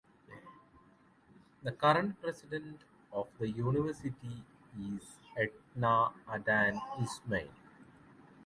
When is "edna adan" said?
5.37-6.81